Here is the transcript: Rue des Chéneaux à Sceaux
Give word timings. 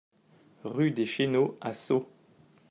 Rue 0.63 0.89
des 0.89 1.05
Chéneaux 1.05 1.55
à 1.61 1.75
Sceaux 1.75 2.09